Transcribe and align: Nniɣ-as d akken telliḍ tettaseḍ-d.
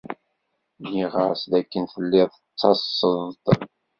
Nniɣ-as 0.81 1.41
d 1.51 1.53
akken 1.59 1.83
telliḍ 1.93 2.29
tettaseḍ-d. 2.33 3.45